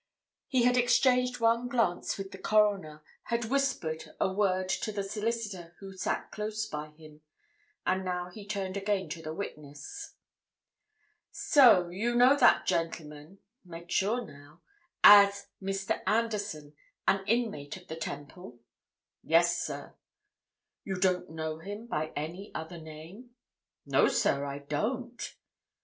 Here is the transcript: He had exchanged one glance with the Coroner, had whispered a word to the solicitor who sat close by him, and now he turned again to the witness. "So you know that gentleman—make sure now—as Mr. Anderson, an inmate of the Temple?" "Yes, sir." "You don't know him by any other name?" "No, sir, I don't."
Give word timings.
He 0.47 0.63
had 0.63 0.77
exchanged 0.77 1.39
one 1.39 1.67
glance 1.67 2.17
with 2.17 2.31
the 2.31 2.39
Coroner, 2.39 3.03
had 3.25 3.45
whispered 3.45 4.15
a 4.19 4.33
word 4.33 4.67
to 4.67 4.91
the 4.91 5.03
solicitor 5.03 5.75
who 5.77 5.93
sat 5.95 6.31
close 6.31 6.65
by 6.65 6.87
him, 6.89 7.21
and 7.85 8.03
now 8.03 8.31
he 8.31 8.43
turned 8.47 8.75
again 8.75 9.09
to 9.09 9.21
the 9.21 9.31
witness. 9.31 10.15
"So 11.29 11.89
you 11.89 12.15
know 12.15 12.35
that 12.35 12.65
gentleman—make 12.65 13.91
sure 13.91 14.25
now—as 14.25 15.49
Mr. 15.61 16.01
Anderson, 16.07 16.73
an 17.07 17.23
inmate 17.27 17.77
of 17.77 17.87
the 17.87 17.95
Temple?" 17.95 18.57
"Yes, 19.21 19.61
sir." 19.61 19.93
"You 20.83 20.95
don't 20.99 21.29
know 21.29 21.59
him 21.59 21.85
by 21.85 22.07
any 22.15 22.51
other 22.55 22.79
name?" 22.79 23.35
"No, 23.85 24.07
sir, 24.07 24.45
I 24.45 24.57
don't." 24.57 25.31